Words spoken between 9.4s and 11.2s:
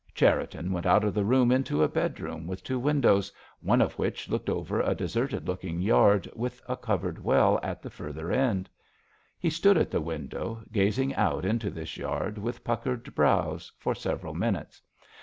stood at the window, gazing